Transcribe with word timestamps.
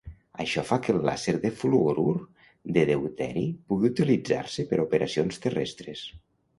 Això 0.43 0.61
fa 0.69 0.77
que 0.85 0.93
el 0.95 1.01
làser 1.09 1.35
de 1.43 1.51
fluorur 1.59 2.15
de 2.79 2.87
deuteri 2.93 3.47
pugui 3.69 3.93
utilitzar-se 3.95 4.69
per 4.73 4.83
a 4.85 4.91
operacions 4.91 5.43
terrestres. 5.49 6.09